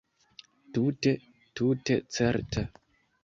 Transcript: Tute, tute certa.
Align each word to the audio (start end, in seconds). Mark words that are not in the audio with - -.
Tute, 0.77 1.13
tute 1.59 1.99
certa. 2.17 2.65